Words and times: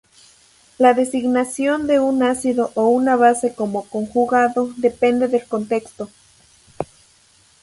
La 0.79 0.95
designación 0.95 1.85
de 1.85 1.99
un 1.99 2.23
ácido 2.23 2.71
o 2.73 2.87
una 2.87 3.15
base 3.15 3.53
como 3.53 3.87
"conjugado" 3.87 4.73
depende 4.77 5.27
del 5.27 5.45
contexto. 5.45 6.09